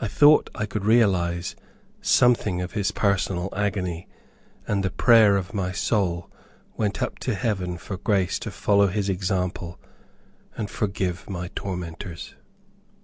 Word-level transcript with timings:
I 0.00 0.08
thought 0.08 0.50
I 0.56 0.66
could 0.66 0.84
realize 0.84 1.54
something 2.00 2.60
of 2.60 2.72
his 2.72 2.90
personal 2.90 3.48
agony, 3.54 4.08
and 4.66 4.82
the 4.82 4.90
prayer 4.90 5.36
of 5.36 5.54
my 5.54 5.70
soul 5.70 6.28
went 6.76 7.00
up 7.00 7.20
to 7.20 7.34
heaven 7.36 7.78
for 7.78 7.96
grace 7.96 8.40
to 8.40 8.50
follow 8.50 8.88
his 8.88 9.08
example 9.08 9.78
and 10.56 10.68
forgive 10.68 11.30
my 11.30 11.46
tormentors. 11.54 12.34